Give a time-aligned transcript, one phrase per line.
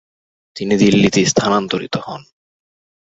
[0.55, 2.21] তিনি দিল্লিতে স্থানান্তরিত হন।